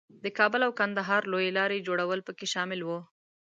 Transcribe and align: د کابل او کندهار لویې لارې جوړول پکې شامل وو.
د 0.23 0.25
کابل 0.37 0.61
او 0.67 0.71
کندهار 0.79 1.21
لویې 1.31 1.55
لارې 1.59 1.85
جوړول 1.87 2.19
پکې 2.27 2.45
شامل 2.53 2.79
وو. 2.83 2.99